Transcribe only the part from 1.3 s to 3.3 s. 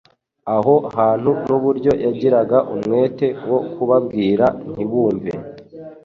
n'uburyo yagiraga umwete